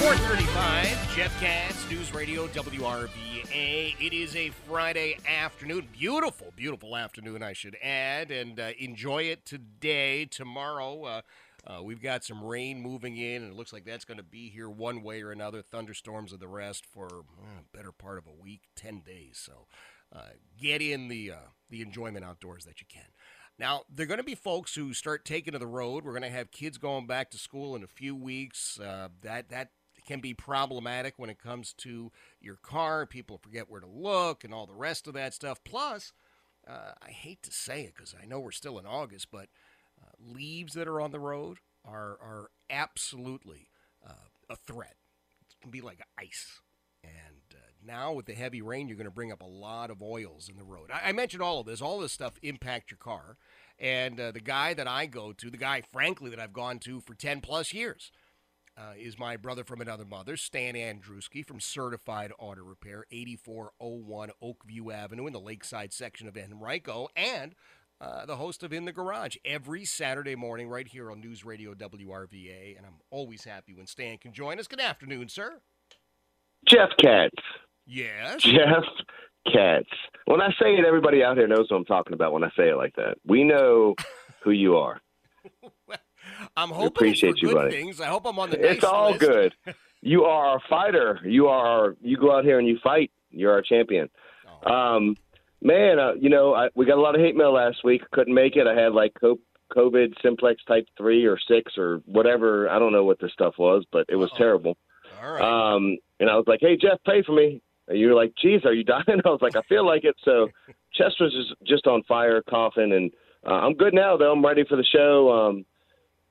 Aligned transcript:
435, 0.00 1.14
Jeff 1.14 1.40
Katz, 1.40 1.90
News 1.90 2.14
Radio 2.14 2.46
WRVA. 2.48 3.94
It 4.00 4.12
is 4.12 4.34
a 4.34 4.50
Friday 4.66 5.18
afternoon. 5.26 5.88
Beautiful, 5.92 6.52
beautiful 6.56 6.96
afternoon, 6.96 7.42
I 7.42 7.52
should 7.52 7.76
add. 7.82 8.30
And 8.30 8.58
uh, 8.58 8.70
enjoy 8.78 9.24
it 9.24 9.44
today. 9.44 10.24
Tomorrow, 10.24 11.04
uh, 11.04 11.20
uh, 11.66 11.82
we've 11.82 12.00
got 12.00 12.24
some 12.24 12.42
rain 12.42 12.80
moving 12.80 13.16
in, 13.16 13.42
and 13.42 13.52
it 13.52 13.56
looks 13.56 13.72
like 13.72 13.84
that's 13.84 14.04
going 14.04 14.16
to 14.18 14.24
be 14.24 14.48
here 14.48 14.70
one 14.70 15.02
way 15.02 15.22
or 15.22 15.30
another. 15.30 15.62
Thunderstorms 15.62 16.32
of 16.32 16.40
the 16.40 16.48
rest 16.48 16.86
for 16.86 17.06
uh, 17.06 17.60
better 17.72 17.92
part 17.92 18.18
of 18.18 18.26
a 18.26 18.32
week, 18.32 18.62
10 18.76 19.00
days. 19.00 19.40
So 19.44 19.66
uh, 20.14 20.30
get 20.58 20.80
in 20.80 21.08
the, 21.08 21.32
uh, 21.32 21.48
the 21.68 21.82
enjoyment 21.82 22.24
outdoors 22.24 22.64
that 22.64 22.80
you 22.80 22.86
can. 22.88 23.04
Now, 23.60 23.82
there 23.94 24.04
are 24.04 24.06
going 24.06 24.16
to 24.16 24.24
be 24.24 24.34
folks 24.34 24.74
who 24.74 24.94
start 24.94 25.26
taking 25.26 25.52
to 25.52 25.58
the 25.58 25.66
road. 25.66 26.02
We're 26.02 26.12
going 26.12 26.22
to 26.22 26.30
have 26.30 26.50
kids 26.50 26.78
going 26.78 27.06
back 27.06 27.30
to 27.32 27.38
school 27.38 27.76
in 27.76 27.84
a 27.84 27.86
few 27.86 28.16
weeks. 28.16 28.80
Uh, 28.80 29.08
that 29.20 29.50
that 29.50 29.72
can 30.06 30.20
be 30.20 30.32
problematic 30.32 31.18
when 31.18 31.28
it 31.28 31.38
comes 31.38 31.74
to 31.74 32.10
your 32.40 32.56
car. 32.56 33.04
People 33.04 33.36
forget 33.36 33.70
where 33.70 33.82
to 33.82 33.86
look 33.86 34.44
and 34.44 34.54
all 34.54 34.66
the 34.66 34.72
rest 34.74 35.06
of 35.06 35.12
that 35.12 35.34
stuff. 35.34 35.62
Plus, 35.62 36.14
uh, 36.66 36.92
I 37.06 37.10
hate 37.10 37.42
to 37.42 37.52
say 37.52 37.82
it 37.82 37.94
because 37.94 38.14
I 38.20 38.24
know 38.24 38.40
we're 38.40 38.50
still 38.50 38.78
in 38.78 38.86
August, 38.86 39.28
but 39.30 39.48
uh, 40.02 40.08
leaves 40.18 40.72
that 40.72 40.88
are 40.88 40.98
on 41.02 41.10
the 41.10 41.20
road 41.20 41.58
are 41.84 42.16
are 42.22 42.50
absolutely 42.70 43.68
uh, 44.02 44.30
a 44.48 44.56
threat. 44.56 44.96
It 45.50 45.60
can 45.60 45.70
be 45.70 45.82
like 45.82 46.00
ice. 46.18 46.62
And 47.04 47.39
now 47.84 48.12
with 48.12 48.26
the 48.26 48.34
heavy 48.34 48.62
rain, 48.62 48.88
you're 48.88 48.96
going 48.96 49.04
to 49.04 49.10
bring 49.10 49.32
up 49.32 49.42
a 49.42 49.46
lot 49.46 49.90
of 49.90 50.02
oils 50.02 50.48
in 50.48 50.56
the 50.56 50.64
road. 50.64 50.90
I, 50.92 51.08
I 51.08 51.12
mentioned 51.12 51.42
all 51.42 51.60
of 51.60 51.66
this. 51.66 51.80
All 51.80 51.98
this 51.98 52.12
stuff 52.12 52.34
impact 52.42 52.90
your 52.90 52.98
car. 52.98 53.36
And 53.78 54.20
uh, 54.20 54.30
the 54.32 54.40
guy 54.40 54.74
that 54.74 54.86
I 54.86 55.06
go 55.06 55.32
to, 55.32 55.50
the 55.50 55.56
guy, 55.56 55.82
frankly, 55.92 56.30
that 56.30 56.40
I've 56.40 56.52
gone 56.52 56.78
to 56.80 57.00
for 57.00 57.14
10 57.14 57.40
plus 57.40 57.72
years, 57.72 58.12
uh, 58.76 58.92
is 58.96 59.18
my 59.18 59.36
brother 59.36 59.64
from 59.64 59.80
another 59.80 60.04
mother, 60.04 60.36
Stan 60.36 60.74
Andruski 60.74 61.44
from 61.44 61.60
Certified 61.60 62.32
Auto 62.38 62.62
Repair, 62.62 63.04
8401 63.10 64.30
Oakview 64.42 64.92
Avenue 64.94 65.26
in 65.26 65.32
the 65.32 65.40
Lakeside 65.40 65.92
section 65.92 66.28
of 66.28 66.36
Henrico, 66.36 67.08
and 67.16 67.54
uh, 68.00 68.24
the 68.24 68.36
host 68.36 68.62
of 68.62 68.72
In 68.72 68.86
the 68.86 68.92
Garage 68.92 69.36
every 69.44 69.84
Saturday 69.84 70.34
morning 70.34 70.68
right 70.68 70.88
here 70.88 71.10
on 71.10 71.20
News 71.20 71.44
Radio 71.44 71.74
WRVA. 71.74 72.76
And 72.76 72.86
I'm 72.86 73.00
always 73.10 73.44
happy 73.44 73.74
when 73.74 73.86
Stan 73.86 74.16
can 74.16 74.32
join 74.32 74.58
us. 74.58 74.66
Good 74.66 74.80
afternoon, 74.80 75.28
sir. 75.28 75.60
Jeff 76.66 76.90
Katz. 77.02 77.34
Yes. 77.90 78.42
Jeff 78.42 78.84
Katz. 79.52 79.88
When 80.26 80.40
I 80.40 80.50
say 80.60 80.74
it, 80.76 80.84
everybody 80.86 81.24
out 81.24 81.36
here 81.36 81.48
knows 81.48 81.66
what 81.70 81.76
I'm 81.78 81.84
talking 81.84 82.12
about 82.12 82.32
when 82.32 82.44
I 82.44 82.50
say 82.56 82.68
it 82.70 82.76
like 82.76 82.94
that. 82.96 83.16
We 83.26 83.42
know 83.44 83.94
who 84.44 84.50
you 84.52 84.76
are. 84.76 85.00
I'm 86.56 86.68
hoping 86.70 86.86
appreciate 87.08 87.32
for 87.32 87.38
you, 87.38 87.48
good 87.48 87.54
buddy. 87.54 87.70
things. 87.72 88.00
I 88.00 88.06
hope 88.06 88.26
I'm 88.26 88.38
on 88.38 88.50
the 88.50 88.70
It's 88.70 88.84
all 88.84 89.08
list. 89.10 89.20
good. 89.20 89.54
You 90.02 90.24
are 90.24 90.56
a 90.56 90.60
fighter. 90.70 91.20
You 91.26 91.48
are. 91.48 91.94
You 92.00 92.16
go 92.16 92.34
out 92.34 92.42
here 92.46 92.58
and 92.58 92.66
you 92.66 92.78
fight. 92.82 93.10
You're 93.30 93.52
our 93.52 93.60
champion. 93.60 94.08
Oh. 94.64 94.72
Um, 94.72 95.16
man, 95.60 95.98
uh, 95.98 96.12
you 96.18 96.30
know, 96.30 96.54
I, 96.54 96.70
we 96.74 96.86
got 96.86 96.96
a 96.96 97.02
lot 97.02 97.14
of 97.14 97.20
hate 97.20 97.36
mail 97.36 97.52
last 97.52 97.84
week. 97.84 98.00
Couldn't 98.10 98.32
make 98.32 98.56
it. 98.56 98.66
I 98.66 98.72
had 98.74 98.94
like 98.94 99.12
COVID 99.20 100.14
simplex 100.22 100.64
type 100.64 100.86
three 100.96 101.26
or 101.26 101.38
six 101.46 101.76
or 101.76 102.00
whatever. 102.06 102.66
I 102.70 102.78
don't 102.78 102.92
know 102.92 103.04
what 103.04 103.20
this 103.20 103.30
stuff 103.34 103.56
was, 103.58 103.84
but 103.92 104.06
it 104.08 104.16
was 104.16 104.30
Uh-oh. 104.30 104.38
terrible. 104.38 104.78
All 105.22 105.32
right. 105.32 105.42
Um, 105.74 105.98
and 106.18 106.30
I 106.30 106.36
was 106.36 106.44
like, 106.46 106.60
"Hey, 106.62 106.78
Jeff, 106.78 106.98
pay 107.04 107.22
for 107.22 107.32
me." 107.32 107.60
You 107.90 108.08
were 108.08 108.14
like, 108.14 108.32
"Geez, 108.40 108.64
are 108.64 108.72
you 108.72 108.84
dying?" 108.84 109.04
I 109.24 109.28
was 109.28 109.42
like, 109.42 109.56
"I 109.56 109.62
feel 109.62 109.86
like 109.86 110.04
it." 110.04 110.16
So, 110.24 110.48
chest 110.92 111.16
was 111.20 111.32
just, 111.32 111.54
just 111.66 111.86
on 111.86 112.02
fire, 112.04 112.42
coughing, 112.42 112.92
and 112.92 113.10
uh, 113.46 113.54
I'm 113.54 113.74
good 113.74 113.94
now. 113.94 114.16
Though 114.16 114.32
I'm 114.32 114.44
ready 114.44 114.64
for 114.64 114.76
the 114.76 114.84
show. 114.84 115.30
Um, 115.30 115.64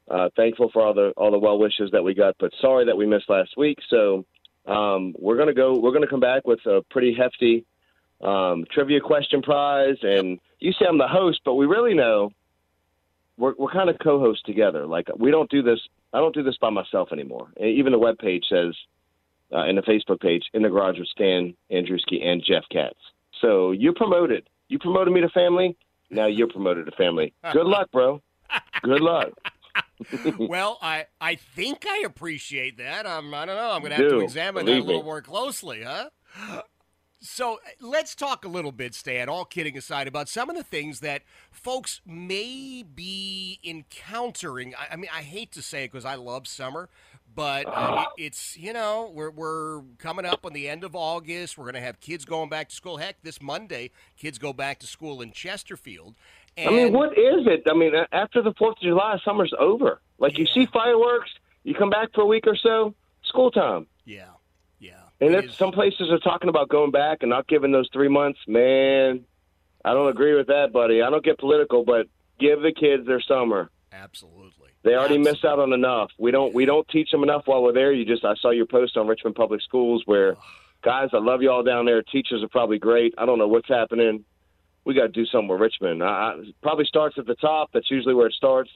uh, 0.09 0.29
thankful 0.35 0.71
for 0.73 0.81
all 0.81 0.93
the 0.93 1.13
all 1.17 1.31
the 1.31 1.37
well 1.37 1.59
wishes 1.59 1.91
that 1.91 2.03
we 2.03 2.13
got, 2.13 2.35
but 2.39 2.51
sorry 2.61 2.85
that 2.85 2.97
we 2.97 3.05
missed 3.05 3.29
last 3.29 3.55
week. 3.57 3.77
So, 3.89 4.25
um, 4.65 5.13
we're 5.19 5.37
gonna 5.37 5.53
go. 5.53 5.77
We're 5.77 5.91
gonna 5.91 6.07
come 6.07 6.19
back 6.19 6.47
with 6.47 6.65
a 6.65 6.81
pretty 6.89 7.13
hefty 7.13 7.65
um, 8.21 8.65
trivia 8.71 8.99
question 9.01 9.41
prize. 9.41 9.97
And 10.01 10.39
you 10.59 10.71
say 10.73 10.85
I'm 10.87 10.97
the 10.97 11.07
host, 11.07 11.41
but 11.45 11.55
we 11.55 11.65
really 11.65 11.93
know 11.93 12.31
we're 13.37 13.53
we're 13.57 13.71
kind 13.71 13.89
of 13.89 13.97
co-hosts 13.99 14.43
together. 14.43 14.85
Like 14.85 15.07
we 15.17 15.31
don't 15.31 15.49
do 15.49 15.61
this. 15.61 15.79
I 16.13 16.19
don't 16.19 16.33
do 16.33 16.43
this 16.43 16.57
by 16.57 16.69
myself 16.69 17.09
anymore. 17.11 17.49
Even 17.59 17.91
the 17.91 17.99
web 17.99 18.17
page 18.17 18.45
says 18.49 18.75
uh, 19.53 19.65
in 19.65 19.75
the 19.75 19.81
Facebook 19.81 20.19
page, 20.19 20.43
in 20.53 20.61
the 20.61 20.69
garage 20.69 20.99
with 20.99 21.07
Stan 21.07 21.55
Andruski 21.71 22.25
and 22.25 22.43
Jeff 22.45 22.63
Katz. 22.71 22.99
So 23.41 23.71
you 23.71 23.93
promoted. 23.93 24.49
You 24.67 24.79
promoted 24.79 25.13
me 25.13 25.21
to 25.21 25.29
family. 25.29 25.77
Now 26.09 26.27
you're 26.27 26.47
promoted 26.49 26.85
to 26.85 26.91
family. 26.93 27.33
Good 27.53 27.65
luck, 27.65 27.91
bro. 27.91 28.21
Good 28.83 29.01
luck. 29.01 29.29
well, 30.39 30.77
I 30.81 31.05
I 31.19 31.35
think 31.35 31.85
I 31.87 32.03
appreciate 32.05 32.77
that. 32.77 33.05
I'm 33.05 33.33
I 33.33 33.45
don't 33.45 33.55
know. 33.55 33.71
I'm 33.71 33.81
going 33.81 33.91
to 33.91 33.97
have 33.97 34.05
to 34.05 34.09
Do. 34.09 34.21
examine 34.21 34.65
that 34.65 34.71
a 34.71 34.81
little 34.81 35.01
me. 35.01 35.05
more 35.05 35.21
closely, 35.21 35.83
huh? 35.83 36.09
So 37.21 37.59
let's 37.81 38.15
talk 38.15 38.45
a 38.45 38.47
little 38.47 38.71
bit, 38.71 38.95
Stan, 38.95 39.27
all 39.27 39.43
kidding 39.43 39.77
aside, 39.77 40.07
about 40.07 40.29
some 40.29 40.49
of 40.49 40.55
the 40.55 40.63
things 40.63 41.01
that 41.01 41.23
folks 41.51 41.99
may 42.05 42.81
be 42.81 43.59
encountering. 43.61 44.73
I, 44.73 44.93
I 44.93 44.95
mean, 44.95 45.09
I 45.13 45.21
hate 45.21 45.51
to 45.51 45.61
say 45.61 45.83
it 45.83 45.91
because 45.91 46.05
I 46.05 46.15
love 46.15 46.47
summer, 46.47 46.87
but 47.35 47.65
uh, 47.67 48.05
it, 48.17 48.25
it's, 48.25 48.57
you 48.57 48.73
know, 48.73 49.11
we're, 49.13 49.29
we're 49.29 49.81
coming 49.97 50.25
up 50.25 50.45
on 50.45 50.53
the 50.53 50.67
end 50.67 50.83
of 50.83 50.95
August. 50.95 51.57
We're 51.57 51.65
going 51.65 51.75
to 51.75 51.81
have 51.81 51.99
kids 51.99 52.25
going 52.25 52.49
back 52.49 52.69
to 52.69 52.75
school. 52.75 52.97
Heck, 52.97 53.21
this 53.21 53.41
Monday, 53.41 53.91
kids 54.17 54.37
go 54.37 54.53
back 54.53 54.79
to 54.79 54.87
school 54.87 55.21
in 55.21 55.31
Chesterfield. 55.31 56.15
And 56.57 56.69
I 56.69 56.71
mean, 56.71 56.93
what 56.93 57.11
is 57.11 57.47
it? 57.47 57.63
I 57.69 57.73
mean, 57.73 57.93
after 58.11 58.41
the 58.41 58.53
Fourth 58.57 58.77
of 58.77 58.83
July, 58.83 59.17
summer's 59.23 59.53
over. 59.57 60.01
Like 60.17 60.37
you 60.37 60.45
see 60.45 60.67
fireworks, 60.73 61.29
you 61.63 61.73
come 61.73 61.89
back 61.89 62.09
for 62.13 62.21
a 62.21 62.25
week 62.25 62.45
or 62.47 62.57
so, 62.57 62.95
school 63.23 63.51
time. 63.51 63.87
Yeah, 64.05 64.25
yeah. 64.79 64.93
And 65.21 65.35
It 65.35 65.51
some 65.51 65.71
places 65.71 66.09
are 66.11 66.19
talking 66.19 66.49
about 66.49 66.69
going 66.69 66.91
back 66.91 67.19
and 67.21 67.29
not 67.29 67.47
giving 67.47 67.71
those 67.71 67.89
three 67.93 68.09
months, 68.09 68.39
man, 68.47 69.25
I 69.83 69.93
don't 69.93 70.09
agree 70.09 70.35
with 70.35 70.47
that, 70.47 70.73
buddy. 70.73 71.01
I 71.01 71.09
don't 71.09 71.23
get 71.23 71.37
political, 71.39 71.83
but 71.83 72.07
give 72.39 72.61
the 72.61 72.73
kids 72.73 73.05
their 73.07 73.21
summer. 73.21 73.69
Absolutely. 73.91 74.69
They 74.83 74.91
already 74.91 75.15
Absolutely. 75.15 75.31
miss 75.31 75.45
out 75.45 75.59
on 75.59 75.73
enough. 75.73 76.11
We 76.17 76.31
don't 76.31 76.53
we 76.53 76.65
don't 76.65 76.87
teach 76.89 77.11
them 77.11 77.23
enough 77.23 77.43
while 77.45 77.63
we're 77.63 77.73
there. 77.73 77.91
You 77.91 78.05
just 78.05 78.23
I 78.23 78.35
saw 78.35 78.51
your 78.51 78.65
post 78.65 78.97
on 78.97 79.07
Richmond 79.07 79.35
Public 79.35 79.61
Schools 79.61 80.03
where 80.05 80.37
guys, 80.83 81.09
I 81.13 81.17
love 81.17 81.41
you 81.41 81.51
all 81.51 81.63
down 81.63 81.85
there. 81.85 82.01
Teachers 82.01 82.43
are 82.43 82.47
probably 82.47 82.79
great. 82.79 83.13
I 83.17 83.25
don't 83.25 83.39
know 83.39 83.47
what's 83.47 83.67
happening. 83.67 84.25
We 84.85 84.93
got 84.93 85.01
to 85.01 85.07
do 85.09 85.25
something 85.25 85.49
with 85.49 85.59
Richmond. 85.59 86.03
I, 86.03 86.07
I, 86.07 86.53
probably 86.61 86.85
starts 86.85 87.17
at 87.17 87.25
the 87.25 87.35
top. 87.35 87.71
That's 87.73 87.91
usually 87.91 88.13
where 88.13 88.27
it 88.27 88.33
starts. 88.33 88.69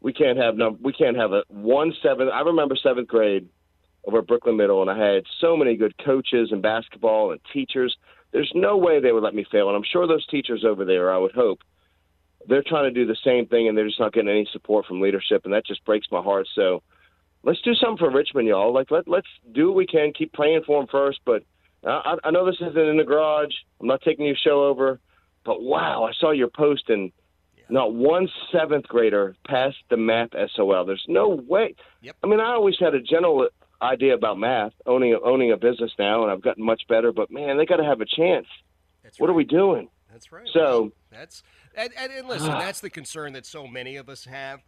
We 0.00 0.12
can't 0.12 0.38
have 0.38 0.56
num- 0.56 0.78
we 0.82 0.92
can't 0.92 1.16
have 1.16 1.32
a 1.32 1.44
one 1.48 1.92
seventh. 2.02 2.30
I 2.32 2.40
remember 2.40 2.76
seventh 2.76 3.08
grade 3.08 3.48
over 4.04 4.18
at 4.18 4.26
Brookland 4.26 4.56
Middle, 4.56 4.82
and 4.82 4.90
I 4.90 4.98
had 4.98 5.24
so 5.40 5.56
many 5.56 5.76
good 5.76 5.94
coaches 6.04 6.50
and 6.50 6.60
basketball 6.60 7.30
and 7.30 7.40
teachers. 7.52 7.96
There's 8.32 8.50
no 8.54 8.76
way 8.76 9.00
they 9.00 9.12
would 9.12 9.22
let 9.22 9.34
me 9.34 9.44
fail, 9.50 9.68
and 9.68 9.76
I'm 9.76 9.84
sure 9.84 10.06
those 10.06 10.26
teachers 10.26 10.64
over 10.64 10.84
there. 10.84 11.12
I 11.12 11.18
would 11.18 11.32
hope 11.32 11.60
they're 12.48 12.62
trying 12.66 12.84
to 12.84 12.90
do 12.90 13.06
the 13.06 13.16
same 13.24 13.46
thing, 13.46 13.68
and 13.68 13.76
they're 13.76 13.86
just 13.86 14.00
not 14.00 14.12
getting 14.12 14.30
any 14.30 14.48
support 14.52 14.86
from 14.86 15.00
leadership, 15.00 15.44
and 15.44 15.52
that 15.52 15.66
just 15.66 15.84
breaks 15.84 16.06
my 16.10 16.22
heart. 16.22 16.48
So 16.54 16.82
let's 17.42 17.60
do 17.62 17.74
something 17.74 17.98
for 17.98 18.10
Richmond, 18.10 18.48
y'all. 18.48 18.72
Like 18.72 18.90
let 18.90 19.08
let's 19.08 19.28
do 19.52 19.68
what 19.68 19.76
we 19.76 19.86
can. 19.86 20.12
Keep 20.12 20.32
praying 20.32 20.62
for 20.66 20.80
them 20.80 20.88
first, 20.90 21.20
but 21.24 21.44
I, 21.84 22.16
I 22.24 22.30
know 22.30 22.46
this 22.46 22.60
isn't 22.60 22.76
in 22.78 22.96
the 22.96 23.04
garage. 23.04 23.52
I'm 23.80 23.86
not 23.86 24.02
taking 24.02 24.26
your 24.26 24.36
show 24.36 24.64
over, 24.64 25.00
but 25.44 25.62
wow, 25.62 26.04
I 26.04 26.12
saw 26.18 26.30
your 26.30 26.48
post 26.48 26.88
and 26.88 27.12
Not 27.68 27.94
one 27.94 28.28
seventh 28.52 28.86
grader 28.86 29.34
passed 29.46 29.78
the 29.88 29.96
math 29.96 30.30
SOL. 30.54 30.84
There's 30.84 31.04
no 31.08 31.28
way. 31.28 31.74
Yep. 32.02 32.16
I 32.22 32.26
mean, 32.26 32.40
I 32.40 32.52
always 32.52 32.76
had 32.78 32.94
a 32.94 33.00
general 33.00 33.48
idea 33.80 34.14
about 34.14 34.38
math, 34.38 34.72
owning 34.86 35.18
owning 35.24 35.52
a 35.52 35.56
business 35.56 35.90
now, 35.98 36.22
and 36.22 36.30
I've 36.30 36.42
gotten 36.42 36.64
much 36.64 36.82
better. 36.88 37.12
But 37.12 37.30
man, 37.30 37.56
they 37.56 37.66
got 37.66 37.76
to 37.76 37.84
have 37.84 38.00
a 38.00 38.06
chance. 38.06 38.46
That's 39.02 39.18
What 39.18 39.30
are 39.30 39.34
we 39.34 39.44
doing? 39.44 39.88
That's 40.10 40.30
right. 40.30 40.46
So- 40.52 40.92
that's 41.10 41.42
and, 41.76 41.90
and, 41.98 42.12
and 42.12 42.28
listen, 42.28 42.48
that's 42.48 42.80
the 42.80 42.90
concern 42.90 43.32
that 43.34 43.46
so 43.46 43.66
many 43.66 43.96
of 43.96 44.08
us 44.08 44.24
have. 44.24 44.60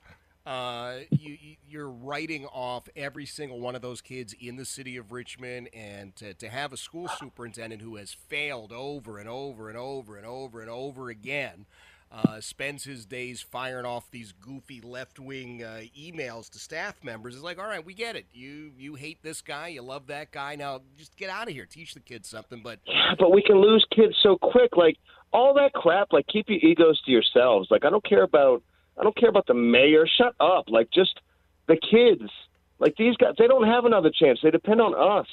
Uh, 0.47 0.99
you, 1.11 1.37
you- 1.41 1.56
you're 1.67 1.91
writing 1.91 2.45
off 2.47 2.89
every 2.95 3.27
single 3.27 3.59
one 3.59 3.75
of 3.75 3.83
those 3.83 4.01
kids 4.01 4.33
in 4.39 4.55
the 4.56 4.65
city 4.65 4.97
of 4.97 5.11
Richmond, 5.11 5.69
and 5.75 6.15
to, 6.17 6.35
to 6.35 6.49
have 6.49 6.73
a 6.73 6.77
school 6.77 7.09
superintendent 7.19 7.83
who 7.83 7.97
has 7.97 8.12
failed 8.12 8.71
over 8.73 9.19
and 9.19 9.29
over 9.29 9.69
and 9.69 9.77
over 9.77 10.17
and 10.17 10.25
over 10.27 10.61
and 10.61 10.71
over 10.71 11.09
again. 11.09 11.67
Uh, 12.14 12.40
spends 12.40 12.84
his 12.84 13.05
days 13.05 13.43
firing 13.43 13.84
off 13.84 14.08
these 14.12 14.31
goofy 14.40 14.81
left-wing 14.81 15.64
uh, 15.64 15.81
emails 15.99 16.49
to 16.49 16.61
staff 16.61 17.02
members. 17.02 17.34
It's 17.34 17.43
like, 17.43 17.58
all 17.58 17.66
right, 17.66 17.84
we 17.84 17.93
get 17.93 18.14
it. 18.14 18.26
You 18.32 18.70
you 18.78 18.94
hate 18.94 19.20
this 19.25 19.43
guy, 19.43 19.66
you 19.66 19.82
love 19.82 20.06
that 20.06 20.31
guy. 20.31 20.55
Now 20.55 20.82
just 20.96 21.16
get 21.16 21.28
out 21.28 21.49
of 21.49 21.55
here. 21.55 21.66
Teach 21.66 21.93
the 21.93 21.99
kids 21.99 22.28
something. 22.28 22.61
But 22.62 22.78
but 23.19 23.32
we 23.32 23.43
can 23.43 23.56
lose 23.56 23.84
kids 23.90 24.14
so 24.22 24.37
quick. 24.37 24.76
Like 24.76 24.96
all 25.32 25.55
that 25.55 25.72
crap. 25.72 26.12
Like 26.12 26.28
keep 26.28 26.49
your 26.49 26.58
egos 26.58 27.02
to 27.02 27.11
yourselves. 27.11 27.66
Like 27.69 27.84
I 27.84 27.90
don't 27.90 28.05
care 28.05 28.22
about. 28.22 28.62
I 28.96 29.02
don't 29.02 29.16
care 29.16 29.28
about 29.28 29.49
the 29.49 29.55
mayor. 29.55 30.06
Shut 30.06 30.37
up. 30.38 30.66
Like 30.69 30.90
just 30.94 31.19
the 31.66 31.76
kids. 31.76 32.31
Like 32.78 32.94
these 32.96 33.16
guys. 33.16 33.34
They 33.38 33.49
don't 33.49 33.66
have 33.66 33.87
another 33.87 34.12
chance. 34.16 34.38
They 34.40 34.52
depend 34.52 34.81
on 34.81 34.94
us. 34.94 35.26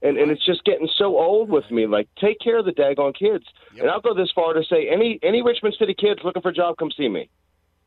And 0.00 0.16
and 0.16 0.30
it's 0.30 0.44
just 0.46 0.64
getting 0.64 0.88
so 0.96 1.18
old 1.18 1.50
with 1.50 1.68
me. 1.70 1.86
Like 1.86 2.08
take 2.20 2.38
care 2.40 2.58
of 2.58 2.64
the 2.64 2.72
daggone 2.72 3.16
kids. 3.16 3.44
Yep. 3.74 3.82
And 3.82 3.90
I'll 3.90 4.00
go 4.00 4.14
this 4.14 4.30
far 4.34 4.52
to 4.52 4.62
say 4.64 4.88
any 4.88 5.18
any 5.22 5.42
Richmond 5.42 5.74
City 5.78 5.94
kids 5.98 6.20
looking 6.24 6.42
for 6.42 6.50
a 6.50 6.54
job, 6.54 6.76
come 6.76 6.90
see 6.96 7.08
me. 7.08 7.28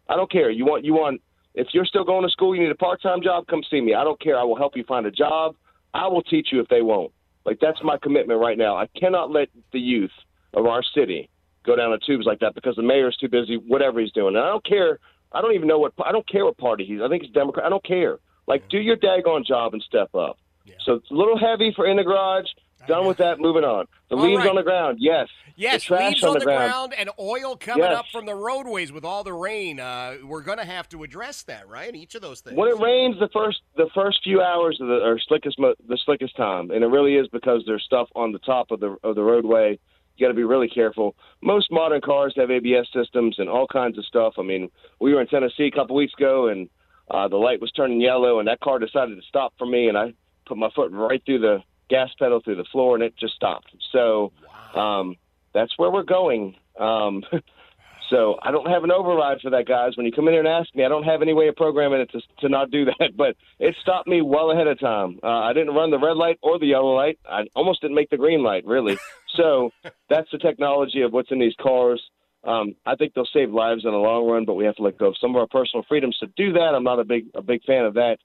I 0.10 0.16
don't 0.16 0.32
care. 0.32 0.50
You 0.50 0.66
want 0.66 0.84
you 0.84 0.94
want. 0.94 1.22
If 1.54 1.68
you're 1.74 1.86
still 1.86 2.06
going 2.06 2.24
to 2.24 2.30
school, 2.30 2.56
you 2.56 2.64
need 2.64 2.72
a 2.72 2.76
part 2.76 3.02
time 3.02 3.22
job. 3.22 3.48
Come 3.48 3.62
see 3.70 3.82
me. 3.82 3.94
I 3.94 4.04
don't 4.04 4.20
care. 4.20 4.38
I 4.38 4.44
will 4.44 4.58
help 4.58 4.76
you 4.76 4.84
find 4.86 5.06
a 5.06 5.12
job. 5.12 5.56
I 5.94 6.08
will 6.08 6.22
teach 6.22 6.50
you 6.52 6.62
if 6.62 6.68
they 6.68 6.82
won't. 6.82 7.12
Like 7.46 7.60
that's 7.62 7.80
my 7.84 7.98
commitment 8.02 8.40
right 8.40 8.58
now. 8.58 8.76
I 8.76 8.88
cannot 8.88 9.32
let 9.32 9.50
the 9.72 9.80
youth 9.80 10.12
of 10.54 10.66
our 10.66 10.84
city 10.96 11.30
go 11.66 11.76
down 11.76 11.92
the 11.92 12.00
tubes 12.06 12.26
like 12.26 12.40
that 12.40 12.56
because 12.56 12.76
the 12.76 12.84
mayor's 12.84 13.18
too 13.18 13.30
busy, 13.30 13.56
whatever 13.56 14.00
he's 14.00 14.12
doing. 14.12 14.36
And 14.36 14.44
I 14.44 14.50
don't 14.50 14.66
care. 14.66 15.00
I 15.32 15.42
don't 15.42 15.54
even 15.54 15.68
know 15.68 15.80
what. 15.80 15.94
I 16.04 16.12
don't 16.12 16.28
care 16.28 16.46
what 16.46 16.58
party 16.58 16.86
he's. 16.86 17.00
I 17.02 17.08
think 17.08 17.24
he's 17.24 17.32
Democrat. 17.32 17.66
I 17.66 17.70
don't 17.70 17.84
care. 17.84 18.20
Like, 18.48 18.68
do 18.70 18.80
your 18.80 18.98
daggone 18.98 19.46
job 19.46 19.74
and 19.74 19.82
step 19.84 20.14
up. 20.14 20.38
So 20.84 20.94
it's 20.94 21.12
a 21.12 21.14
little 21.14 21.38
heavy 21.38 21.72
for 21.76 21.86
in 21.86 21.98
the 21.98 22.04
garage. 22.04 22.46
Done 22.88 23.06
with 23.06 23.18
that. 23.18 23.40
Moving 23.40 23.64
on. 23.64 23.86
The 24.10 24.16
All 24.16 24.24
leaves 24.24 24.40
right. 24.40 24.50
on 24.50 24.56
the 24.56 24.64
ground. 24.64 24.98
Yes. 25.00 25.28
Yes, 25.56 25.88
the 25.88 25.96
leaves 25.98 26.24
on, 26.24 26.30
on 26.32 26.40
the, 26.40 26.46
ground. 26.46 26.72
ground 26.72 26.94
and 26.98 27.10
oil 27.20 27.56
coming 27.56 27.84
Yes. 27.84 28.00
up 28.00 28.06
from 28.12 28.26
the 28.26 28.34
roadways 28.34 28.92
with 28.92 29.06
all 29.06 29.24
the 29.24 29.34
rain. 29.34 29.80
Uh, 29.80 30.18
we're 30.24 30.42
going 30.42 30.58
to 30.58 30.66
have 30.66 30.90
to 30.90 31.04
address 31.04 31.44
that, 31.44 31.68
right? 31.68 31.94
Each 31.96 32.16
of 32.16 32.24
those 32.24 32.42
things. 32.42 32.58
When 32.58 32.70
it 32.70 32.80
rains, 32.80 33.20
the 33.20 33.30
first 33.32 33.60
the 33.76 33.88
first 33.94 34.22
few 34.24 34.42
hours 34.42 34.80
of 34.82 34.88
the 34.88 35.04
are 35.04 35.20
slickest 35.28 35.58
the 35.58 35.98
slickest 36.06 36.36
time, 36.36 36.72
and 36.72 36.84
it 36.84 36.88
really 36.88 37.16
is 37.18 37.28
because 37.28 37.62
there's 37.68 37.84
stuff 37.84 38.08
on 38.16 38.32
the 38.32 38.40
top 38.40 38.72
of 38.72 38.80
the 38.80 38.98
of 39.04 39.14
the 39.14 39.22
roadway. 39.24 39.78
You 40.18 40.26
got 40.26 40.30
to 40.30 40.36
be 40.36 40.44
really 40.44 40.68
careful. 40.70 41.16
Most 41.42 41.72
modern 41.72 42.02
cars 42.02 42.34
have 42.38 42.50
ABS 42.50 42.88
systems 42.94 43.36
and 43.38 43.48
all 43.48 43.68
kinds 43.68 44.00
of 44.00 44.06
stuff. 44.06 44.34
I 44.40 44.42
mean, 44.44 44.70
we 45.00 45.14
were 45.14 45.22
in 45.22 45.28
Tennessee 45.28 45.68
a 45.68 45.72
couple 45.72 45.96
weeks 45.96 46.14
ago, 46.18 46.48
and 46.48 46.68
uh, 47.12 47.28
the 47.28 47.38
light 47.38 47.62
was 47.62 47.72
turning 47.72 48.02
yellow, 48.02 48.40
and 48.40 48.48
that 48.48 48.60
car 48.60 48.80
decided 48.80 49.16
to 49.18 49.22
stop 49.28 49.54
for 49.60 49.68
me, 49.68 49.88
and 49.88 49.98
I 49.98 50.14
put 50.46 50.58
my 50.58 50.70
foot 50.76 50.92
right 50.92 51.22
through 51.26 51.40
the 51.40 51.60
gas 51.90 52.10
pedal 52.18 52.42
through 52.44 52.56
the 52.56 52.66
floor, 52.72 52.96
and 52.96 53.04
it 53.04 53.16
just 53.18 53.36
stopped. 53.36 53.76
So 53.92 54.32
um, 54.76 55.16
that's 55.54 55.78
where 55.78 55.92
we're 55.92 56.04
going. 56.04 56.56
Um, 56.80 57.24
so 58.10 58.38
I 58.42 58.52
don't 58.52 58.70
have 58.70 58.84
an 58.84 58.92
override 58.92 59.42
for 59.42 59.52
that, 59.52 59.68
guys. 59.68 59.96
When 59.96 60.06
you 60.06 60.12
come 60.12 60.28
in 60.28 60.34
here 60.34 60.40
and 60.40 60.48
ask 60.48 60.74
me, 60.74 60.86
I 60.86 60.90
don't 60.90 61.04
have 61.04 61.22
any 61.22 61.34
way 61.34 61.48
of 61.48 61.56
programming 61.56 62.02
it 62.02 62.12
to, 62.12 62.22
to 62.40 62.50
not 62.50 62.72
do 62.72 62.86
that. 62.86 63.12
But 63.16 63.36
it 63.60 63.76
stopped 63.82 64.08
me 64.08 64.22
well 64.22 64.52
ahead 64.52 64.68
of 64.68 64.80
time. 64.80 65.20
Uh, 65.22 65.28
I 65.28 65.54
didn't 65.54 65.76
run 65.76 65.92
the 65.92 66.00
red 66.00 66.18
light 66.18 66.40
or 66.42 66.58
the 66.58 66.66
yellow 66.66 66.96
light. 66.96 67.20
I 67.30 67.44
almost 67.56 67.82
didn't 67.82 67.96
make 67.96 68.10
the 68.10 68.18
green 68.18 68.44
light, 68.44 68.66
really. 68.66 68.98
So 69.38 69.70
that's 70.10 70.30
the 70.34 70.38
technology 70.40 71.04
of 71.04 71.14
what's 71.14 71.32
in 71.32 71.40
these 71.40 71.56
cars. 71.58 72.02
Um, 72.44 72.76
I 72.86 72.96
think 72.96 73.14
they'll 73.14 73.26
save 73.32 73.50
lives 73.50 73.86
in 73.86 73.92
the 73.92 73.98
long 73.98 74.28
run, 74.28 74.44
but 74.44 74.56
we 74.56 74.66
have 74.66 74.76
to 74.76 74.84
let 74.84 74.98
go 74.98 75.08
of 75.08 75.16
some 75.22 75.30
of 75.30 75.38
our 75.38 75.48
personal 75.48 75.86
freedoms 75.88 76.18
to 76.18 76.28
do 76.36 76.52
that. 76.52 76.74
I'm 76.76 76.84
not 76.84 77.00
a 77.00 77.06
big 77.06 77.28
a 77.34 77.42
big 77.42 77.64
fan 77.64 77.86
of 77.86 77.94
that. 77.94 78.18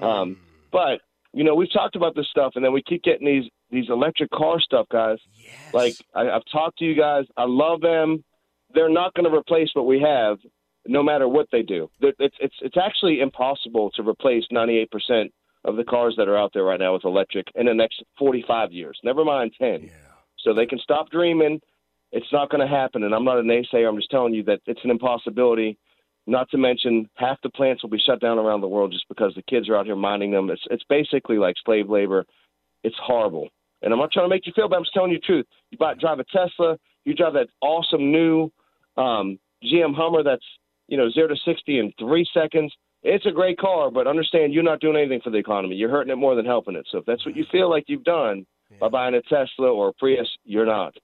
Um, 0.00 0.36
but 0.70 1.00
you 1.32 1.44
know, 1.44 1.54
we've 1.54 1.72
talked 1.72 1.96
about 1.96 2.14
this 2.14 2.28
stuff, 2.30 2.52
and 2.56 2.64
then 2.64 2.72
we 2.72 2.82
keep 2.82 3.02
getting 3.02 3.26
these 3.26 3.50
these 3.70 3.88
electric 3.88 4.30
car 4.30 4.60
stuff, 4.60 4.86
guys. 4.90 5.18
Yes. 5.34 5.74
Like 5.74 5.94
I, 6.14 6.30
I've 6.30 6.44
talked 6.50 6.78
to 6.78 6.84
you 6.84 6.94
guys, 6.94 7.24
I 7.36 7.44
love 7.46 7.80
them. 7.80 8.22
They're 8.74 8.90
not 8.90 9.14
going 9.14 9.30
to 9.30 9.36
replace 9.36 9.70
what 9.74 9.86
we 9.86 10.00
have, 10.00 10.38
no 10.86 11.02
matter 11.02 11.28
what 11.28 11.46
they 11.52 11.62
do. 11.62 11.90
It's 12.00 12.36
it's 12.38 12.56
it's 12.60 12.76
actually 12.76 13.20
impossible 13.20 13.90
to 13.96 14.02
replace 14.02 14.44
98 14.50 14.90
percent 14.90 15.32
of 15.64 15.76
the 15.76 15.84
cars 15.84 16.14
that 16.18 16.28
are 16.28 16.36
out 16.36 16.50
there 16.52 16.64
right 16.64 16.80
now 16.80 16.94
with 16.94 17.04
electric 17.04 17.46
in 17.54 17.66
the 17.66 17.74
next 17.74 18.02
45 18.18 18.72
years. 18.72 18.98
Never 19.04 19.24
mind 19.24 19.52
10. 19.60 19.90
So 20.38 20.52
they 20.52 20.66
can 20.66 20.80
stop 20.80 21.08
dreaming. 21.10 21.60
It's 22.10 22.26
not 22.32 22.50
going 22.50 22.60
to 22.60 22.66
happen, 22.66 23.04
and 23.04 23.14
I'm 23.14 23.24
not 23.24 23.38
a 23.38 23.42
naysayer. 23.42 23.88
I'm 23.88 23.96
just 23.96 24.10
telling 24.10 24.34
you 24.34 24.42
that 24.44 24.60
it's 24.66 24.80
an 24.84 24.90
impossibility. 24.90 25.78
Not 26.26 26.48
to 26.50 26.58
mention, 26.58 27.08
half 27.14 27.38
the 27.42 27.50
plants 27.50 27.82
will 27.82 27.90
be 27.90 27.98
shut 27.98 28.20
down 28.20 28.38
around 28.38 28.60
the 28.60 28.68
world 28.68 28.92
just 28.92 29.08
because 29.08 29.34
the 29.34 29.42
kids 29.42 29.68
are 29.68 29.76
out 29.76 29.86
here 29.86 29.96
mining 29.96 30.30
them. 30.30 30.50
It's 30.50 30.62
it's 30.70 30.84
basically 30.88 31.36
like 31.36 31.56
slave 31.64 31.90
labor. 31.90 32.24
It's 32.84 32.96
horrible. 33.02 33.48
And 33.82 33.92
I'm 33.92 33.98
not 33.98 34.12
trying 34.12 34.26
to 34.26 34.30
make 34.30 34.46
you 34.46 34.52
feel 34.54 34.68
bad. 34.68 34.76
I'm 34.76 34.84
just 34.84 34.94
telling 34.94 35.10
you 35.10 35.18
the 35.18 35.26
truth. 35.26 35.46
You 35.70 35.78
buy, 35.78 35.94
drive 35.94 36.20
a 36.20 36.24
Tesla. 36.24 36.78
You 37.04 37.14
drive 37.14 37.32
that 37.32 37.48
awesome 37.60 38.12
new 38.12 38.50
um, 38.96 39.38
GM 39.64 39.94
Hummer 39.94 40.22
that's 40.22 40.44
you 40.86 40.96
know 40.96 41.10
zero 41.10 41.28
to 41.28 41.36
sixty 41.44 41.80
in 41.80 41.92
three 41.98 42.26
seconds. 42.32 42.72
It's 43.02 43.26
a 43.26 43.32
great 43.32 43.58
car, 43.58 43.90
but 43.90 44.06
understand 44.06 44.54
you're 44.54 44.62
not 44.62 44.80
doing 44.80 44.96
anything 44.96 45.20
for 45.24 45.30
the 45.30 45.38
economy. 45.38 45.74
You're 45.74 45.90
hurting 45.90 46.12
it 46.12 46.16
more 46.16 46.36
than 46.36 46.46
helping 46.46 46.76
it. 46.76 46.86
So 46.90 46.98
if 46.98 47.04
that's 47.04 47.26
what 47.26 47.36
you 47.36 47.44
feel 47.50 47.68
like 47.68 47.84
you've 47.88 48.04
done 48.04 48.46
by 48.78 48.88
buying 48.88 49.14
a 49.14 49.22
Tesla 49.22 49.72
or 49.72 49.88
a 49.88 49.92
Prius, 49.94 50.28
you're 50.44 50.66
not. 50.66 50.94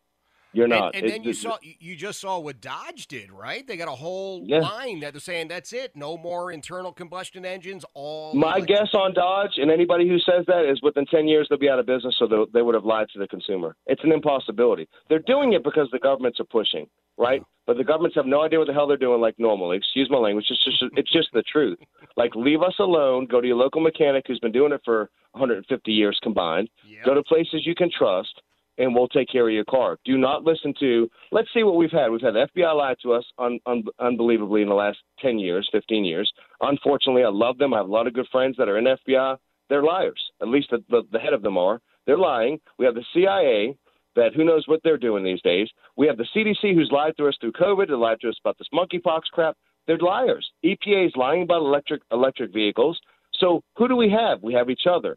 You're 0.58 0.64
And, 0.64 0.74
not. 0.74 0.94
and 0.96 1.06
It- 1.06 1.08
then 1.10 1.22
you 1.22 1.30
it- 1.30 1.34
saw 1.36 1.56
you- 1.62 1.74
you 1.78 1.94
just 1.94 2.20
saw 2.20 2.40
what 2.40 2.60
Dodge 2.60 3.06
did, 3.06 3.30
right? 3.30 3.64
They 3.64 3.76
got 3.76 3.86
a 3.86 3.92
whole 3.92 4.42
Yeah. 4.44 4.58
line 4.58 4.98
that 5.00 5.12
they're 5.12 5.20
saying 5.20 5.46
that's 5.46 5.72
it, 5.72 5.94
no 5.94 6.16
more 6.16 6.50
internal 6.50 6.92
combustion 6.92 7.44
engines. 7.44 7.84
All 7.94 8.34
My 8.34 8.56
electric. 8.56 8.66
guess 8.68 8.94
on 8.94 9.12
Dodge 9.14 9.56
and 9.58 9.70
anybody 9.70 10.08
who 10.08 10.18
says 10.18 10.44
that 10.46 10.64
is 10.64 10.82
within 10.82 11.06
10 11.06 11.28
years 11.28 11.46
they'll 11.48 11.58
be 11.60 11.70
out 11.70 11.78
of 11.78 11.86
business, 11.86 12.16
so 12.18 12.26
they- 12.26 12.44
they 12.54 12.62
would 12.62 12.74
have 12.74 12.84
lied 12.84 13.08
to 13.10 13.20
the 13.20 13.28
consumer. 13.28 13.76
It's 13.86 14.02
an 14.02 14.10
impossibility. 14.10 14.88
They're 15.08 15.20
doing 15.20 15.52
it 15.52 15.62
because 15.62 15.88
the 15.92 16.00
governments 16.00 16.40
are 16.40 16.44
pushing, 16.44 16.88
right? 17.16 17.40
But 17.64 17.76
the 17.76 17.84
governments 17.84 18.16
have 18.16 18.26
no 18.26 18.40
idea 18.42 18.58
what 18.58 18.66
the 18.66 18.74
hell 18.74 18.88
they're 18.88 18.96
doing, 18.96 19.20
like 19.20 19.38
normally. 19.38 19.76
Excuse 19.76 20.10
my 20.10 20.18
language. 20.18 20.46
It's 20.50 20.64
just, 20.64 20.82
it's 20.96 21.12
just 21.12 21.28
the 21.32 21.42
truth. 21.42 21.78
Like, 22.16 22.34
leave 22.34 22.62
us 22.62 22.74
alone. 22.80 23.26
Go 23.26 23.40
to 23.40 23.46
your 23.46 23.56
local 23.56 23.80
mechanic 23.80 24.26
who's 24.26 24.40
been 24.40 24.50
doing 24.52 24.72
it 24.72 24.80
for 24.84 25.08
150 25.34 25.92
years 25.92 26.18
combined. 26.20 26.68
Yep. 26.88 27.04
Go 27.04 27.14
to 27.14 27.22
places 27.22 27.64
you 27.64 27.76
can 27.76 27.90
trust, 27.90 28.40
and 28.78 28.94
we'll 28.94 29.08
take 29.08 29.28
care 29.28 29.46
of 29.46 29.52
your 29.52 29.64
car. 29.64 29.98
Do 30.04 30.16
not 30.16 30.44
listen 30.44 30.72
to. 30.80 31.10
Let's 31.32 31.48
see 31.52 31.64
what 31.64 31.76
we've 31.76 31.90
had. 31.90 32.10
We've 32.10 32.20
had 32.20 32.34
the 32.34 32.48
FBI 32.56 32.74
lie 32.74 32.94
to 33.02 33.12
us 33.12 33.24
un, 33.38 33.58
un, 33.66 33.84
unbelievably 33.98 34.62
in 34.62 34.68
the 34.68 34.74
last 34.74 34.98
10 35.20 35.38
years, 35.38 35.68
15 35.72 36.04
years. 36.04 36.30
Unfortunately, 36.60 37.24
I 37.24 37.28
love 37.28 37.58
them. 37.58 37.74
I 37.74 37.78
have 37.78 37.88
a 37.88 37.92
lot 37.92 38.06
of 38.06 38.14
good 38.14 38.28
friends 38.30 38.56
that 38.58 38.68
are 38.68 38.78
in 38.78 38.84
FBI. 38.84 39.36
They're 39.68 39.82
liars. 39.82 40.20
At 40.40 40.48
least 40.48 40.68
the, 40.70 40.82
the, 40.88 41.02
the 41.12 41.18
head 41.18 41.34
of 41.34 41.42
them 41.42 41.58
are. 41.58 41.80
They're 42.06 42.16
lying. 42.16 42.58
We 42.78 42.86
have 42.86 42.94
the 42.94 43.04
CIA 43.12 43.76
that 44.16 44.34
who 44.34 44.44
knows 44.44 44.66
what 44.66 44.80
they're 44.82 44.96
doing 44.96 45.22
these 45.22 45.42
days. 45.42 45.68
We 45.96 46.06
have 46.06 46.16
the 46.16 46.26
CDC 46.34 46.74
who's 46.74 46.90
lied 46.90 47.14
to 47.18 47.28
us 47.28 47.36
through 47.40 47.52
COVID. 47.52 47.88
They 47.88 47.94
lied 47.94 48.20
to 48.20 48.28
us 48.28 48.38
about 48.42 48.56
this 48.58 48.68
monkeypox 48.72 49.22
crap. 49.32 49.56
They're 49.86 49.98
liars. 49.98 50.48
EPA 50.64 51.06
is 51.06 51.12
lying 51.16 51.42
about 51.42 51.60
electric 51.60 52.02
electric 52.10 52.52
vehicles. 52.52 52.98
So 53.34 53.62
who 53.76 53.88
do 53.88 53.96
we 53.96 54.10
have? 54.10 54.42
We 54.42 54.54
have 54.54 54.70
each 54.70 54.86
other. 54.90 55.16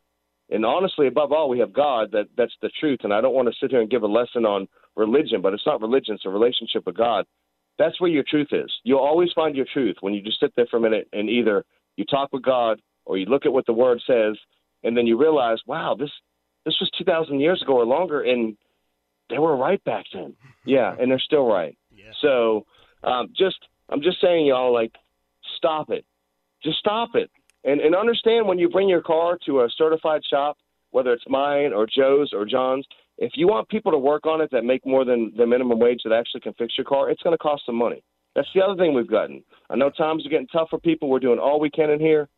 And 0.51 0.65
honestly, 0.65 1.07
above 1.07 1.31
all, 1.31 1.49
we 1.49 1.59
have 1.59 1.73
God. 1.73 2.11
That 2.11 2.27
that's 2.37 2.55
the 2.61 2.69
truth. 2.79 2.99
And 3.03 3.13
I 3.13 3.21
don't 3.21 3.33
want 3.33 3.47
to 3.47 3.55
sit 3.59 3.71
here 3.71 3.81
and 3.81 3.89
give 3.89 4.03
a 4.03 4.07
lesson 4.07 4.45
on 4.45 4.67
religion, 4.95 5.41
but 5.41 5.53
it's 5.53 5.65
not 5.65 5.81
religion; 5.81 6.15
it's 6.15 6.25
a 6.25 6.29
relationship 6.29 6.85
with 6.85 6.97
God. 6.97 7.25
That's 7.79 7.99
where 8.01 8.11
your 8.11 8.25
truth 8.29 8.49
is. 8.51 8.71
You'll 8.83 8.99
always 8.99 9.29
find 9.33 9.55
your 9.55 9.65
truth 9.73 9.95
when 10.01 10.13
you 10.13 10.21
just 10.21 10.39
sit 10.39 10.53
there 10.55 10.67
for 10.69 10.77
a 10.77 10.81
minute 10.81 11.07
and 11.13 11.29
either 11.29 11.63
you 11.95 12.05
talk 12.05 12.31
with 12.33 12.43
God 12.43 12.81
or 13.05 13.17
you 13.17 13.25
look 13.25 13.45
at 13.45 13.53
what 13.53 13.65
the 13.65 13.73
Word 13.73 14.01
says, 14.05 14.37
and 14.83 14.95
then 14.95 15.07
you 15.07 15.17
realize, 15.17 15.57
wow, 15.65 15.95
this 15.97 16.11
this 16.65 16.75
was 16.79 16.91
two 16.97 17.05
thousand 17.05 17.39
years 17.39 17.61
ago 17.61 17.73
or 17.73 17.85
longer, 17.85 18.21
and 18.21 18.57
they 19.29 19.39
were 19.39 19.55
right 19.55 19.83
back 19.85 20.05
then. 20.13 20.35
Yeah, 20.65 20.95
and 20.99 21.09
they're 21.09 21.19
still 21.19 21.47
right. 21.47 21.77
Yeah. 21.95 22.11
So, 22.21 22.65
um, 23.03 23.29
just 23.37 23.57
I'm 23.89 24.01
just 24.01 24.21
saying, 24.21 24.45
y'all, 24.45 24.73
like, 24.73 24.93
stop 25.57 25.89
it. 25.89 26.05
Just 26.63 26.77
stop 26.77 27.15
it, 27.15 27.31
and 27.63 27.79
and 27.81 27.95
understand 27.95 28.47
when 28.47 28.59
you 28.59 28.69
bring 28.69 28.89
your 28.89 29.01
car 29.01 29.37
to 29.45 29.61
a 29.61 29.69
certified 29.77 30.21
shop, 30.29 30.57
whether 30.91 31.13
it's 31.13 31.23
mine 31.27 31.73
or 31.73 31.87
Joe's 31.87 32.31
or 32.33 32.45
John's. 32.45 32.85
If 33.17 33.33
you 33.35 33.47
want 33.47 33.69
people 33.69 33.91
to 33.91 33.97
work 33.99 34.25
on 34.25 34.41
it 34.41 34.49
that 34.51 34.63
make 34.63 34.85
more 34.85 35.05
than 35.05 35.31
the 35.37 35.45
minimum 35.45 35.79
wage 35.79 36.01
that 36.03 36.13
actually 36.13 36.41
can 36.41 36.53
fix 36.53 36.73
your 36.77 36.85
car, 36.85 37.09
it's 37.09 37.21
going 37.21 37.35
to 37.35 37.37
cost 37.37 37.63
some 37.65 37.75
money. 37.75 38.03
That's 38.35 38.47
the 38.55 38.61
other 38.61 38.75
thing 38.75 38.93
we've 38.93 39.09
gotten. 39.09 39.43
I 39.69 39.75
know 39.75 39.89
times 39.91 40.25
are 40.25 40.29
getting 40.29 40.47
tough 40.47 40.69
for 40.69 40.79
people. 40.79 41.09
We're 41.09 41.19
doing 41.19 41.37
all 41.37 41.59
we 41.59 41.69
can 41.69 41.89
in 41.91 41.99
here. 41.99 42.29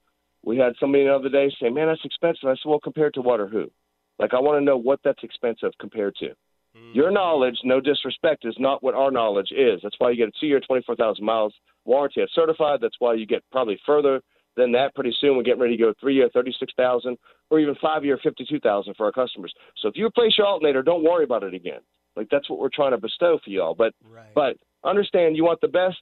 We 0.44 0.58
had 0.58 0.74
somebody 0.80 1.06
the 1.06 1.15
other 1.15 1.30
day 1.30 1.50
say, 1.62 1.70
"Man, 1.70 1.88
that's 1.88 2.03
expensive." 2.03 2.50
I 2.50 2.56
said, 2.56 2.68
"Well, 2.68 2.80
compared 2.80 3.13
to 3.13 3.22
what 3.22 3.39
or 3.39 3.48
who?" 3.48 3.72
Like, 4.20 4.34
I 4.34 4.39
want 4.39 4.60
to 4.60 4.65
know 4.65 4.77
what 4.77 5.00
that's 5.03 5.24
expensive 5.24 5.72
compared 5.80 6.15
to. 6.18 6.36
Mm. 6.75 6.96
Your 6.96 7.12
knowledge, 7.12 7.58
no 7.63 7.80
disrespect, 7.80 8.46
is 8.46 8.56
not 8.60 8.84
what 8.84 8.96
our 8.96 9.12
knowledge 9.12 9.51
is. 9.51 9.80
That's 9.82 9.96
why 10.00 10.10
you 10.10 10.18
get 10.18 10.30
a 10.30 10.39
two-year, 10.39 10.60
twenty-four 10.60 10.96
thousand 10.96 11.24
miles 11.24 11.53
warranty. 11.86 12.22
It's 12.22 12.36
certified. 12.36 12.80
That's 12.82 13.00
why 13.00 13.13
you 13.13 13.25
get 13.25 13.44
probably 13.51 13.80
further 13.86 14.22
than 14.55 14.72
that 14.74 14.93
pretty 14.95 15.15
soon. 15.19 15.36
We're 15.38 15.43
getting 15.43 15.62
ready 15.62 15.77
to 15.77 15.83
go 15.83 15.93
three-year, 16.00 16.29
thirty-six 16.33 16.74
thousand, 16.75 17.17
or 17.50 17.60
even 17.60 17.75
five-year, 17.81 18.19
fifty-two 18.22 18.60
thousand 18.60 18.95
for 18.95 19.05
our 19.05 19.12
customers. 19.12 19.53
So 19.81 19.88
if 19.88 19.95
you 19.95 20.05
replace 20.05 20.38
your 20.38 20.48
alternator, 20.48 20.83
don't 20.83 21.03
worry 21.03 21.24
about 21.24 21.43
it 21.43 21.53
again. 21.53 21.81
Like 22.15 22.27
that's 22.29 22.50
what 22.50 22.60
we're 22.60 22.69
trying 22.74 22.91
to 22.91 22.98
bestow 22.98 23.39
for 23.43 23.50
y'all. 23.50 23.75
But 23.75 23.93
but 24.36 24.57
understand, 24.83 25.36
you 25.36 25.43
want 25.43 25.62
the 25.62 25.67
best. 25.67 26.01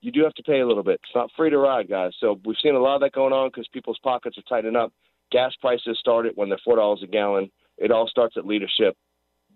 You 0.00 0.10
do 0.10 0.24
have 0.24 0.34
to 0.34 0.42
pay 0.42 0.60
a 0.60 0.66
little 0.66 0.82
bit. 0.82 1.00
It's 1.04 1.14
not 1.14 1.30
free 1.36 1.50
to 1.50 1.58
ride, 1.58 1.88
guys. 1.88 2.12
So 2.18 2.40
we've 2.44 2.56
seen 2.60 2.74
a 2.74 2.80
lot 2.80 2.96
of 2.96 3.02
that 3.02 3.12
going 3.12 3.32
on 3.32 3.50
because 3.50 3.68
people's 3.72 4.00
pockets 4.02 4.36
are 4.36 4.42
tightening 4.42 4.74
up. 4.74 4.92
Gas 5.30 5.52
prices 5.60 5.96
started 6.00 6.32
when 6.34 6.48
they're 6.48 6.58
four 6.64 6.76
dollars 6.76 7.00
a 7.04 7.06
gallon. 7.06 7.50
It 7.78 7.90
all 7.92 8.08
starts 8.08 8.36
at 8.36 8.46
leadership. 8.46 8.96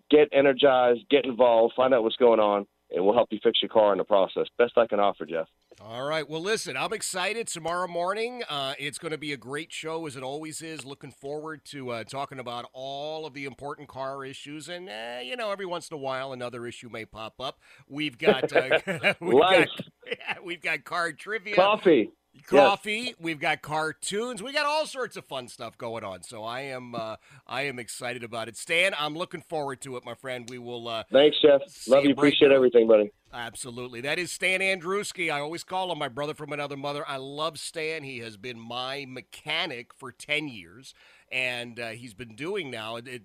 Get 0.08 0.28
energized, 0.32 1.00
get 1.10 1.24
involved, 1.24 1.74
find 1.74 1.92
out 1.92 2.04
what's 2.04 2.14
going 2.16 2.38
on, 2.38 2.64
and 2.96 3.04
we'll 3.04 3.14
help 3.14 3.28
you 3.30 3.38
fix 3.42 3.60
your 3.62 3.68
car 3.68 3.92
in 3.92 3.98
the 3.98 4.04
process. 4.04 4.46
Best 4.56 4.72
I 4.76 4.86
can 4.86 4.98
offer, 4.98 5.26
Jeff. 5.26 5.46
All 5.80 6.08
right. 6.08 6.28
Well, 6.28 6.40
listen, 6.40 6.76
I'm 6.76 6.94
excited. 6.94 7.46
Tomorrow 7.46 7.88
morning, 7.88 8.42
uh, 8.48 8.72
it's 8.78 8.98
going 8.98 9.12
to 9.12 9.18
be 9.18 9.34
a 9.34 9.36
great 9.36 9.70
show, 9.70 10.06
as 10.06 10.16
it 10.16 10.22
always 10.22 10.62
is. 10.62 10.86
Looking 10.86 11.10
forward 11.10 11.64
to 11.66 11.90
uh, 11.90 12.04
talking 12.04 12.38
about 12.38 12.70
all 12.72 13.26
of 13.26 13.34
the 13.34 13.44
important 13.44 13.86
car 13.86 14.24
issues. 14.24 14.70
And, 14.70 14.88
uh, 14.88 15.18
you 15.22 15.36
know, 15.36 15.52
every 15.52 15.66
once 15.66 15.90
in 15.90 15.94
a 15.94 15.98
while, 15.98 16.32
another 16.32 16.66
issue 16.66 16.88
may 16.88 17.04
pop 17.04 17.34
up. 17.38 17.60
We've 17.86 18.16
got, 18.16 18.50
uh, 18.56 18.80
we've, 19.20 19.34
Life. 19.34 19.68
got 20.26 20.44
we've 20.44 20.62
got 20.62 20.84
car 20.84 21.12
trivia. 21.12 21.54
Coffee. 21.54 22.10
Coffee. 22.47 23.14
We've 23.19 23.40
got 23.40 23.62
cartoons. 23.62 24.43
We 24.43 24.52
got 24.52 24.66
all 24.66 24.87
sorts 24.87 25.16
of 25.16 25.25
fun 25.25 25.49
stuff 25.49 25.76
going 25.78 26.05
on. 26.05 26.23
So 26.23 26.45
I 26.45 26.62
am 26.62 26.95
uh, 26.95 27.16
I 27.47 27.62
am 27.62 27.78
excited 27.78 28.25
about 28.25 28.49
it. 28.49 28.57
Stan, 28.57 28.95
I'm 28.99 29.14
looking 29.14 29.43
forward 29.43 29.81
to 29.83 29.97
it, 29.97 30.05
my 30.05 30.14
friend. 30.14 30.49
We 30.49 30.59
will. 30.59 30.88
Uh, 30.88 31.05
Thanks, 31.12 31.37
Jeff. 31.40 31.61
Love 31.88 32.05
you 32.05 32.11
right 32.11 32.19
Appreciate 32.19 32.52
everything, 32.52 32.87
buddy. 32.88 33.11
Absolutely. 33.33 34.00
That 34.00 34.19
is 34.19 34.33
Stan 34.33 34.61
Andruski. 34.61 35.31
I 35.31 35.40
always 35.40 35.62
call 35.64 35.93
him 35.93 35.99
my 35.99 36.09
brother 36.09 36.33
from 36.33 36.52
another 36.52 36.76
mother. 36.76 37.05
I 37.07 37.16
love 37.19 37.59
Stan. 37.59 38.02
He 38.02 38.19
has 38.21 38.37
been 38.37 38.59
my 38.59 39.05
mechanic 39.07 39.93
for 39.95 40.11
10 40.11 40.49
years, 40.49 40.95
and 41.31 41.78
uh, 41.78 41.88
he's 41.88 42.14
been 42.14 42.35
doing 42.35 42.71
now 42.71 42.97
it, 42.97 43.07
it- 43.09 43.23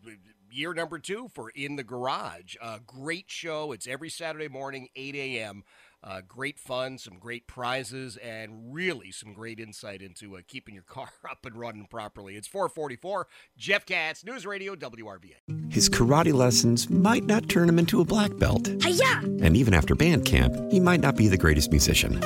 year 0.52 0.74
number 0.74 1.00
two 1.00 1.30
for 1.34 1.50
In 1.52 1.78
the 1.78 1.84
Garage. 1.84 2.56
Uh, 2.62 2.80
great 2.86 3.26
show. 3.30 3.72
It's 3.72 3.88
every 3.88 4.10
Saturday 4.10 4.50
morning, 4.50 4.90
8 4.98 5.16
a.m. 5.16 5.64
Uh, 6.04 6.22
great 6.28 6.58
fun, 6.58 6.98
some 6.98 7.18
great 7.20 7.48
prizes, 7.48 8.18
and 8.18 8.74
really 8.74 9.12
some 9.12 9.34
great 9.34 9.60
insight 9.60 10.02
into 10.02 10.36
uh, 10.36 10.42
keeping 10.48 10.74
your 10.74 10.84
car 10.88 11.10
up 11.30 11.46
and 11.46 11.56
running 11.56 11.86
properly. 11.86 12.36
It's 12.36 12.48
444. 12.48 13.28
Jeff 13.58 13.86
Katz, 13.86 14.26
News 14.26 14.46
Radio, 14.46 14.76
WRVA. 14.76 15.72
His 15.72 15.90
karate 15.90 16.34
lessons 16.34 16.90
might 16.90 17.26
not 17.26 17.50
turn 17.50 17.70
him 17.70 17.80
into 17.80 18.02
a 18.02 18.06
black 18.06 18.36
belt. 18.38 18.68
And 18.68 19.56
even 19.56 19.74
after 19.74 19.96
band 19.96 20.26
camp, 20.26 20.56
he 20.72 20.80
might 20.80 21.00
not 21.02 21.16
be 21.16 21.28
the 21.28 21.38
greatest 21.38 21.72
musician. 21.72 22.20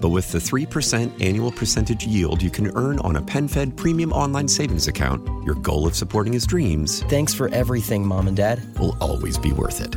But 0.00 0.10
with 0.10 0.30
the 0.30 0.38
3% 0.38 1.22
annual 1.22 1.50
percentage 1.50 2.06
yield 2.06 2.40
you 2.42 2.50
can 2.50 2.70
earn 2.76 3.00
on 3.00 3.16
a 3.16 3.22
PenFed 3.22 3.76
premium 3.76 4.12
online 4.12 4.46
savings 4.48 4.86
account, 4.86 5.26
your 5.44 5.56
goal 5.56 5.86
of 5.86 5.96
supporting 5.96 6.32
his 6.32 6.46
dreams 6.46 7.02
Thanks 7.04 7.34
for 7.34 7.48
everything, 7.48 8.06
Mom 8.06 8.28
and 8.28 8.36
Dad. 8.36 8.60
will 8.78 8.96
always 9.00 9.38
be 9.38 9.52
worth 9.52 9.80
it. 9.80 9.96